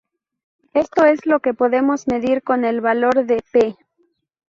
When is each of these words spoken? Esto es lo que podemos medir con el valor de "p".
Esto 0.73 1.05
es 1.05 1.27
lo 1.27 1.41
que 1.41 1.53
podemos 1.53 2.07
medir 2.07 2.41
con 2.41 2.65
el 2.65 2.81
valor 2.81 3.27
de 3.27 3.43
"p". 3.51 3.77